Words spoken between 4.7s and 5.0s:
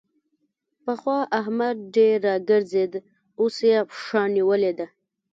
ده.